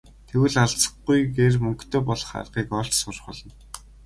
Тэгвэл 0.27 0.55
алзахгүйгээр 0.63 1.55
мөнгөтэй 1.63 2.01
болох 2.07 2.29
аргыг 2.39 2.69
олж 2.79 2.91
сурах 2.97 3.25
болно. 3.27 3.51